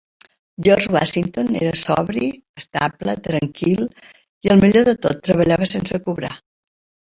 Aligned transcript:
George 0.67 0.87
Washington 0.95 1.53
era 1.65 1.73
sobri, 1.81 2.29
estable, 2.61 3.15
tranquil 3.29 3.85
i, 3.93 4.51
el 4.57 4.65
millor 4.65 4.91
de 4.91 4.99
tot, 5.07 5.23
treballava 5.31 5.71
sense 5.77 6.03
cobrar. 6.11 6.35